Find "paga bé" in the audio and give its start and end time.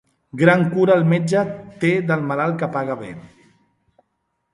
2.77-3.11